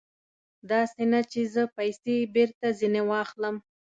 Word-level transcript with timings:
داسې 0.71 1.03
نه 1.11 1.21
چې 1.31 1.41
زه 1.53 1.63
پیسې 1.77 2.15
بېرته 2.35 2.65
ځنې 2.79 3.01
واخلم. 3.09 3.55